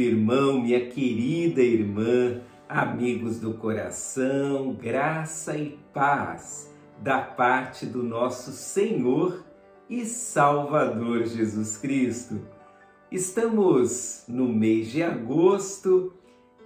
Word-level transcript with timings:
querido 0.00 0.16
irmão, 0.16 0.60
minha 0.62 0.86
querida 0.88 1.60
irmã, 1.60 2.40
amigos 2.66 3.38
do 3.38 3.52
coração, 3.54 4.72
graça 4.72 5.56
e 5.56 5.78
paz 5.92 6.74
da 7.02 7.18
parte 7.20 7.84
do 7.84 8.02
nosso 8.02 8.50
Senhor 8.50 9.44
e 9.90 10.06
Salvador 10.06 11.26
Jesus 11.26 11.76
Cristo. 11.76 12.40
Estamos 13.12 14.24
no 14.26 14.48
mês 14.48 14.90
de 14.90 15.02
agosto, 15.02 16.14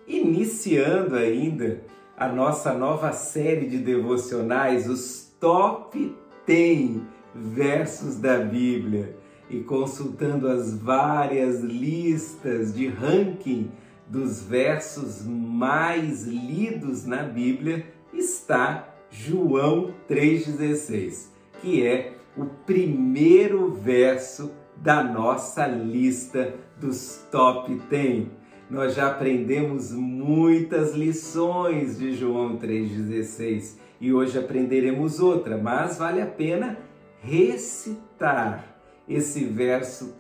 iniciando 0.07 1.17
ainda 1.17 1.83
a 2.17 2.29
nossa 2.29 2.73
nova 2.73 3.13
série 3.13 3.67
de 3.67 3.79
devocionais, 3.79 4.89
os 4.89 5.35
Top 5.41 6.17
10 6.47 7.01
Versos 7.35 8.17
da 8.17 8.39
Bíblia 8.39 9.24
e 9.49 9.61
consultando 9.61 10.49
as 10.49 10.75
várias 10.75 11.61
listas 11.61 12.75
de 12.75 12.89
ranking 12.89 13.71
dos 14.09 14.43
versos 14.43 15.25
mais 15.27 16.25
lidos 16.25 17.05
na 17.05 17.23
Bíblia, 17.23 17.87
está 18.13 18.95
João 19.11 19.95
3,16, 20.09 21.29
que 21.61 21.87
é 21.87 22.15
o 22.37 22.45
primeiro 22.45 23.73
verso 23.73 24.53
da 24.77 25.03
nossa 25.03 25.67
lista 25.67 26.55
dos 26.81 27.27
top 27.31 27.75
10. 27.89 28.27
Nós 28.69 28.95
já 28.95 29.09
aprendemos 29.09 29.93
muitas 29.93 30.95
lições 30.95 31.99
de 31.99 32.15
João 32.15 32.57
3,16 32.57 33.77
e 34.01 34.13
hoje 34.13 34.39
aprenderemos 34.39 35.21
outra, 35.21 35.57
mas 35.57 35.99
vale 35.99 36.21
a 36.21 36.27
pena 36.27 36.79
recitar 37.21 38.74
esse 39.09 39.45
verso 39.45 40.15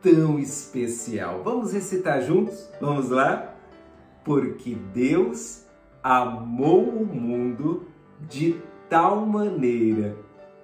tão 0.00 0.38
especial. 0.38 1.42
Vamos 1.42 1.72
recitar 1.72 2.22
juntos? 2.22 2.70
Vamos 2.80 3.10
lá? 3.10 3.54
Porque 4.24 4.74
Deus 4.94 5.64
amou 6.02 6.82
o 6.82 7.04
mundo 7.04 7.86
de 8.20 8.56
tal 8.88 9.26
maneira 9.26 10.16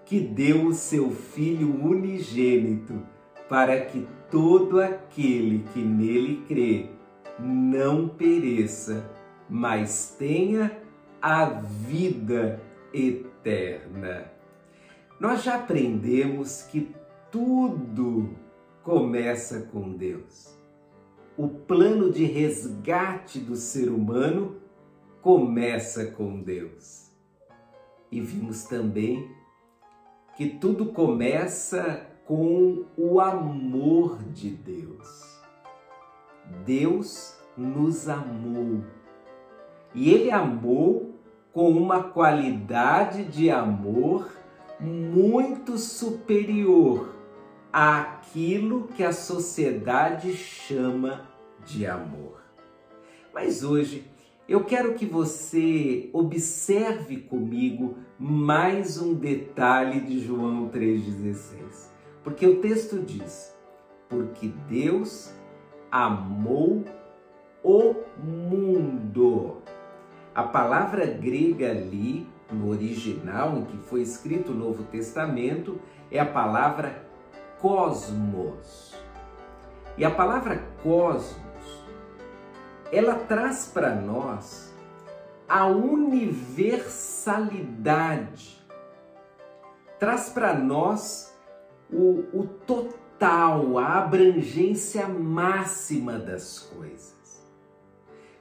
que 0.04 0.20
deu 0.20 0.66
o 0.66 0.74
seu 0.74 1.10
Filho 1.10 1.74
unigênito 1.82 3.02
para 3.48 3.80
que 3.80 4.06
todo 4.30 4.80
aquele 4.80 5.64
que 5.72 5.80
nele 5.80 6.44
crê 6.48 6.90
não 7.38 8.08
pereça, 8.08 9.10
mas 9.48 10.14
tenha 10.18 10.78
a 11.20 11.44
vida 11.44 12.60
eterna. 12.92 14.30
Nós 15.18 15.42
já 15.42 15.56
aprendemos 15.56 16.62
que 16.62 16.94
tudo 17.32 18.36
começa 18.82 19.62
com 19.62 19.96
Deus. 19.96 20.54
O 21.34 21.48
plano 21.48 22.12
de 22.12 22.24
resgate 22.26 23.38
do 23.40 23.56
ser 23.56 23.88
humano 23.88 24.56
começa 25.22 26.04
com 26.10 26.42
Deus. 26.42 27.10
E 28.10 28.20
vimos 28.20 28.64
também 28.64 29.30
que 30.36 30.46
tudo 30.46 30.92
começa 30.92 32.06
com 32.26 32.84
o 32.98 33.18
amor 33.18 34.22
de 34.24 34.50
Deus. 34.50 35.40
Deus 36.66 37.38
nos 37.56 38.10
amou. 38.10 38.84
E 39.94 40.10
Ele 40.10 40.30
amou 40.30 41.14
com 41.50 41.70
uma 41.70 42.02
qualidade 42.02 43.24
de 43.24 43.50
amor 43.50 44.30
muito 44.78 45.78
superior 45.78 47.21
àquilo 47.72 48.88
que 48.88 49.02
a 49.02 49.12
sociedade 49.12 50.34
chama 50.34 51.26
de 51.64 51.86
amor. 51.86 52.42
Mas 53.32 53.64
hoje 53.64 54.04
eu 54.48 54.64
quero 54.64 54.94
que 54.94 55.06
você 55.06 56.10
observe 56.12 57.18
comigo 57.18 57.96
mais 58.18 59.00
um 59.00 59.14
detalhe 59.14 60.00
de 60.00 60.20
João 60.20 60.68
3,16. 60.68 61.90
Porque 62.22 62.46
o 62.46 62.60
texto 62.60 62.98
diz: 62.98 63.56
Porque 64.08 64.48
Deus 64.68 65.32
amou 65.90 66.84
o 67.64 67.94
mundo. 68.22 69.62
A 70.34 70.42
palavra 70.42 71.06
grega 71.06 71.70
ali, 71.70 72.26
no 72.50 72.68
original 72.68 73.56
em 73.58 73.64
que 73.64 73.76
foi 73.78 74.02
escrito 74.02 74.52
o 74.52 74.54
Novo 74.54 74.82
Testamento, 74.84 75.80
é 76.10 76.18
a 76.18 76.26
palavra 76.26 77.01
cosmos. 77.62 78.92
E 79.96 80.04
a 80.04 80.10
palavra 80.10 80.62
cosmos, 80.82 81.40
ela 82.90 83.14
traz 83.14 83.70
para 83.72 83.94
nós 83.94 84.74
a 85.48 85.66
universalidade, 85.66 88.60
traz 89.98 90.28
para 90.30 90.54
nós 90.54 91.38
o, 91.90 92.24
o 92.32 92.46
total, 92.66 93.78
a 93.78 93.98
abrangência 93.98 95.06
máxima 95.06 96.18
das 96.18 96.58
coisas. 96.58 97.12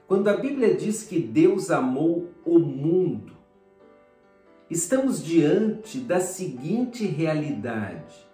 Quando 0.08 0.30
a 0.30 0.38
Bíblia 0.38 0.74
diz 0.76 1.04
que 1.04 1.20
Deus 1.20 1.70
amou 1.70 2.32
o 2.44 2.58
mundo, 2.60 3.38
estamos 4.70 5.24
diante 5.24 6.00
da 6.00 6.20
seguinte 6.20 7.06
realidade: 7.06 8.31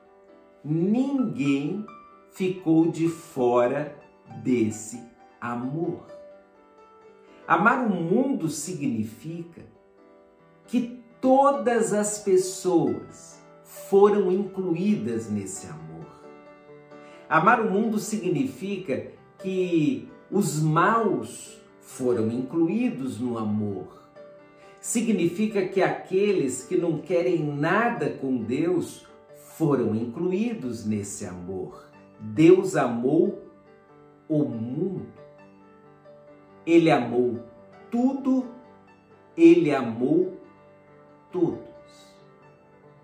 ninguém 0.70 1.86
ficou 2.32 2.92
de 2.92 3.08
fora 3.08 3.98
desse 4.44 5.02
amor. 5.40 6.06
Amar 7.48 7.86
o 7.86 7.90
mundo 7.90 8.50
significa 8.50 9.62
que 10.66 11.02
todas 11.22 11.94
as 11.94 12.20
pessoas 12.20 13.42
foram 13.64 14.30
incluídas 14.30 15.30
nesse 15.30 15.68
amor. 15.68 16.06
Amar 17.30 17.62
o 17.62 17.72
mundo 17.72 17.98
significa 17.98 19.12
que 19.40 20.10
os 20.30 20.62
maus 20.62 21.62
foram 21.80 22.30
incluídos 22.30 23.20
no 23.20 23.38
amor. 23.38 23.88
Significa 24.82 25.66
que 25.66 25.82
aqueles 25.82 26.64
que 26.64 26.78
não 26.78 26.98
querem 26.98 27.42
nada 27.42 28.10
com 28.10 28.38
Deus 28.38 29.08
foram 29.58 29.96
incluídos 29.96 30.86
nesse 30.86 31.26
amor. 31.26 31.90
Deus 32.20 32.76
amou 32.76 33.42
o 34.30 34.44
mundo. 34.44 35.08
Ele 36.64 36.92
amou 36.92 37.40
tudo, 37.90 38.46
ele 39.36 39.74
amou 39.74 40.38
todos. 41.32 41.58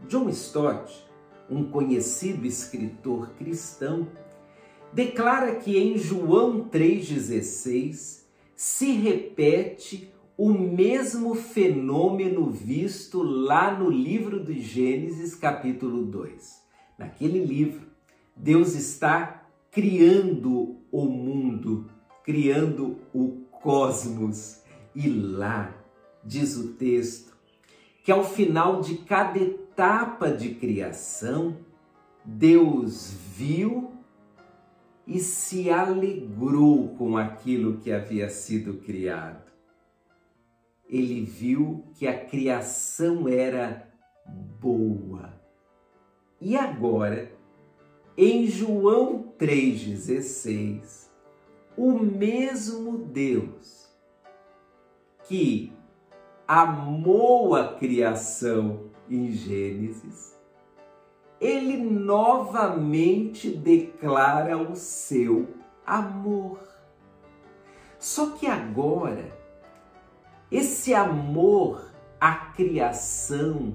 John 0.07 0.29
Stott, 0.29 1.03
um 1.49 1.63
conhecido 1.71 2.45
escritor 2.45 3.31
cristão, 3.31 4.07
declara 4.91 5.55
que 5.55 5.79
em 5.79 5.97
João 5.97 6.69
3,16 6.69 8.25
se 8.55 8.91
repete 8.91 10.12
o 10.37 10.49
mesmo 10.49 11.35
fenômeno 11.35 12.49
visto 12.49 13.21
lá 13.21 13.77
no 13.77 13.89
livro 13.89 14.43
de 14.43 14.59
Gênesis, 14.59 15.35
capítulo 15.35 16.05
2. 16.05 16.61
Naquele 16.97 17.45
livro, 17.45 17.87
Deus 18.35 18.73
está 18.73 19.47
criando 19.69 20.77
o 20.91 21.05
mundo, 21.05 21.87
criando 22.23 22.97
o 23.13 23.43
cosmos. 23.51 24.61
E 24.95 25.07
lá 25.07 25.75
diz 26.23 26.57
o 26.57 26.73
texto 26.73 27.33
que 28.03 28.11
ao 28.11 28.23
final 28.23 28.81
de 28.81 28.97
cada 28.97 29.37
etapa 29.39 30.29
de 30.29 30.55
criação, 30.55 31.57
Deus 32.25 33.13
viu 33.35 33.91
e 35.05 35.19
se 35.19 35.69
alegrou 35.69 36.89
com 36.97 37.17
aquilo 37.17 37.77
que 37.77 37.91
havia 37.91 38.29
sido 38.29 38.75
criado 38.75 39.42
ele 40.93 41.25
viu 41.25 41.83
que 41.95 42.07
a 42.07 42.23
criação 42.23 43.27
era 43.27 43.91
boa. 44.61 45.33
E 46.39 46.55
agora, 46.55 47.31
em 48.15 48.45
João 48.45 49.33
3,16, 49.39 51.09
o 51.75 51.93
mesmo 51.93 52.99
Deus 52.99 53.91
que 55.23 55.73
amou 56.47 57.55
a 57.55 57.73
criação 57.73 58.91
em 59.09 59.31
Gênesis, 59.31 60.39
ele 61.41 61.75
novamente 61.75 63.49
declara 63.49 64.59
o 64.59 64.75
seu 64.75 65.47
amor. 65.87 66.59
Só 67.97 68.29
que 68.31 68.45
agora, 68.45 69.42
esse 70.53 70.93
amor 70.93 71.91
à 72.21 72.35
criação 72.35 73.73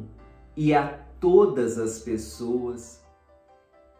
e 0.56 0.72
a 0.72 0.86
todas 1.18 1.76
as 1.76 1.98
pessoas 1.98 3.02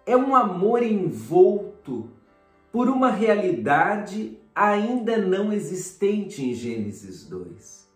é 0.07 0.17
um 0.17 0.35
amor 0.35 0.85
envolto 0.85 2.09
por 2.71 2.89
uma 2.89 3.11
realidade 3.11 4.39
ainda 4.55 5.19
não 5.19 5.53
existente 5.53 6.45
em 6.45 6.55
Gênesis 6.55 7.29
2. 7.29 7.89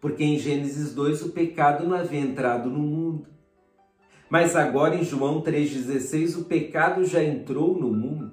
Porque 0.00 0.24
em 0.24 0.38
Gênesis 0.38 0.94
2 0.94 1.26
o 1.26 1.28
pecado 1.32 1.86
não 1.86 1.94
havia 1.94 2.20
entrado 2.20 2.70
no 2.70 2.78
mundo. 2.78 3.26
Mas 4.30 4.56
agora 4.56 4.94
em 4.94 5.04
João 5.04 5.42
3,16 5.42 6.40
o 6.40 6.44
pecado 6.44 7.04
já 7.04 7.22
entrou 7.22 7.78
no 7.78 7.92
mundo. 7.92 8.32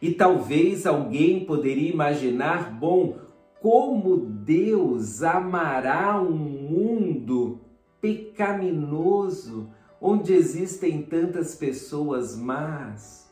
E 0.00 0.12
talvez 0.12 0.86
alguém 0.86 1.44
poderia 1.44 1.90
imaginar, 1.90 2.72
bom, 2.72 3.18
como 3.60 4.16
Deus 4.16 5.22
amará 5.22 6.20
um 6.20 6.32
mundo 6.32 7.60
pecaminoso 8.00 9.70
onde 10.00 10.32
existem 10.32 11.02
tantas 11.02 11.54
pessoas 11.54 12.34
más. 12.36 13.30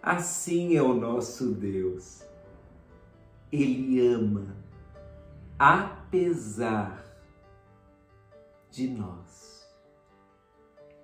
Assim 0.00 0.76
é 0.76 0.82
o 0.82 0.94
nosso 0.94 1.52
Deus. 1.52 2.22
Ele 3.50 4.06
ama, 4.06 4.56
apesar 5.58 7.04
de 8.70 8.88
nós. 8.88 9.68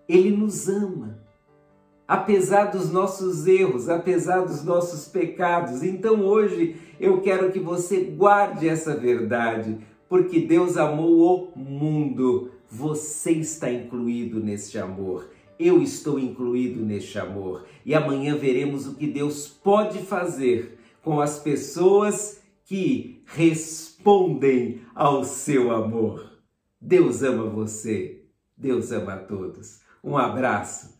Ele 0.09 0.37
nos 0.37 0.69
ama, 0.69 1.19
apesar 2.11 2.73
dos 2.73 2.91
nossos 2.91 3.47
erros, 3.47 3.89
apesar 3.89 4.41
dos 4.41 4.65
nossos 4.65 5.07
pecados. 5.07 5.85
Então 5.85 6.25
hoje 6.25 6.75
eu 6.99 7.21
quero 7.21 7.53
que 7.53 7.61
você 7.61 8.01
guarde 8.01 8.69
essa 8.69 8.97
verdade, 8.97 9.79
porque 10.09 10.41
Deus 10.41 10.77
amou 10.77 11.53
o 11.55 11.59
mundo 11.59 12.51
você 12.69 13.31
está 13.31 13.71
incluído 13.71 14.41
neste 14.41 14.77
amor. 14.77 15.31
Eu 15.57 15.81
estou 15.81 16.19
incluído 16.19 16.85
neste 16.85 17.17
amor. 17.17 17.65
E 17.87 17.95
amanhã 17.95 18.37
veremos 18.37 18.89
o 18.89 18.97
que 18.97 19.07
Deus 19.07 19.47
pode 19.47 19.99
fazer 19.99 20.79
com 21.05 21.21
as 21.21 21.39
pessoas 21.39 22.41
que 22.65 23.23
respondem 23.27 24.83
ao 24.97 25.23
seu 25.23 25.71
amor. 25.71 26.41
Deus 26.81 27.23
ama 27.23 27.45
você. 27.45 28.25
Deus 28.57 28.91
ama 28.91 29.15
a 29.15 29.19
todos. 29.19 29.81
Um 30.03 30.17
abraço. 30.17 31.00